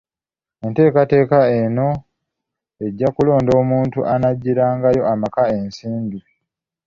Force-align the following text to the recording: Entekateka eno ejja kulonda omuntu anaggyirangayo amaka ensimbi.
Entekateka 0.65 1.39
eno 1.59 1.89
ejja 2.85 3.07
kulonda 3.15 3.51
omuntu 3.61 3.99
anaggyirangayo 4.13 5.01
amaka 5.13 5.41
ensimbi. 5.57 6.19